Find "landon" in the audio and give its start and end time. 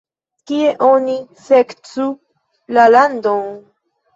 2.97-3.47